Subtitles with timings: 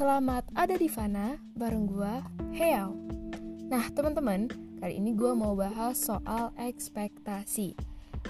[0.00, 2.24] Selamat ada di Fana bareng gua
[2.56, 2.96] Heo.
[3.68, 4.48] Nah, teman-teman,
[4.80, 7.76] kali ini gua mau bahas soal ekspektasi.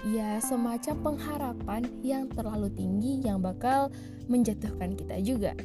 [0.03, 3.87] Ya, semacam pengharapan yang terlalu tinggi yang bakal
[4.27, 5.55] menjatuhkan kita juga.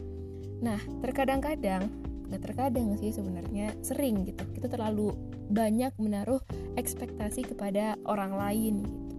[0.62, 1.90] Nah, terkadang-kadang,
[2.30, 4.46] nggak terkadang sih sebenarnya sering gitu.
[4.54, 5.10] Kita terlalu
[5.50, 6.38] banyak menaruh
[6.78, 9.14] ekspektasi kepada orang lain gitu.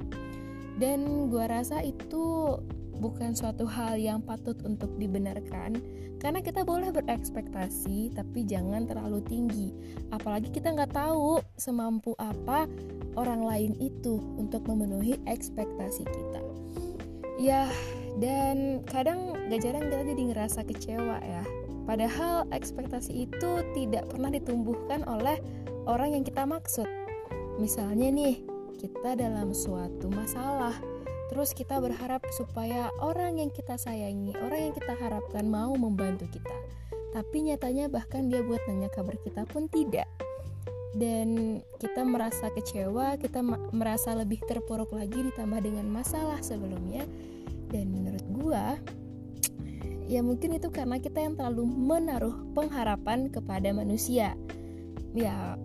[0.80, 2.56] Dan gua rasa itu
[2.98, 5.80] bukan suatu hal yang patut untuk dibenarkan
[6.18, 9.70] karena kita boleh berekspektasi tapi jangan terlalu tinggi.
[10.10, 12.66] Apalagi kita nggak tahu semampu apa
[13.14, 16.42] orang lain itu untuk memenuhi ekspektasi kita.
[17.38, 17.70] Ya
[18.18, 21.46] dan kadang gak jarang kita jadi ngerasa kecewa ya.
[21.86, 25.38] Padahal ekspektasi itu tidak pernah ditumbuhkan oleh
[25.86, 26.90] orang yang kita maksud.
[27.62, 28.42] Misalnya nih
[28.82, 30.74] kita dalam suatu masalah
[31.28, 36.56] Terus kita berharap supaya orang yang kita sayangi, orang yang kita harapkan mau membantu kita.
[37.12, 40.08] Tapi nyatanya bahkan dia buat nanya kabar kita pun tidak.
[40.98, 43.44] Dan kita merasa kecewa, kita
[43.76, 47.04] merasa lebih terpuruk lagi ditambah dengan masalah sebelumnya.
[47.68, 48.80] Dan menurut gua
[50.08, 54.34] ya mungkin itu karena kita yang terlalu menaruh pengharapan kepada manusia.
[55.12, 55.60] Ya,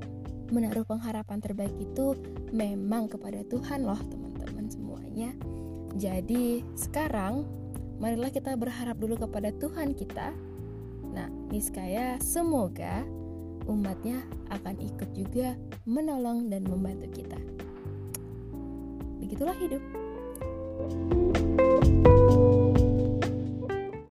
[0.51, 2.19] menaruh pengharapan terbaik itu
[2.51, 3.99] memang kepada Tuhan loh,
[4.43, 5.31] teman-teman semuanya.
[5.95, 7.47] Jadi sekarang
[8.03, 10.35] marilah kita berharap dulu kepada Tuhan kita.
[11.15, 13.07] Nah, niscaya semoga
[13.70, 15.55] umatnya akan ikut juga
[15.87, 17.39] menolong dan membantu kita.
[19.23, 19.83] Begitulah hidup.
[20.83, 21.32] thank you